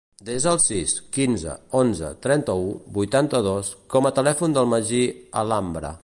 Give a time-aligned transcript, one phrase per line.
[0.27, 1.51] Desa el sis, quinze,
[1.81, 2.65] onze, trenta-u,
[2.97, 5.03] vuitanta-dos com a telèfon del Magí
[5.43, 5.93] Alhambra.